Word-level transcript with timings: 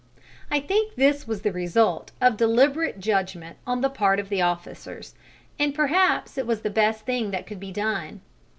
I 0.49 0.59
think 0.59 0.95
this 0.95 1.27
was 1.27 1.43
the 1.43 1.51
result 1.51 2.11
of 2.19 2.35
deliberate 2.35 2.99
judgment 2.99 3.57
on 3.67 3.81
the 3.81 3.89
part 3.91 4.19
of 4.19 4.29
the 4.29 4.41
officers, 4.41 5.13
and 5.59 5.75
perhaps, 5.75 6.39
it 6.39 6.47
was 6.47 6.61
the 6.61 6.71
best 6.71 7.05
thing 7.05 7.29
that 7.29 7.45
could 7.45 7.59
be 7.59 7.71
done. 7.71 8.21